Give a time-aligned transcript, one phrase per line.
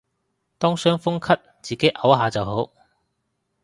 [0.57, 2.71] 當傷風咳自己漚下就好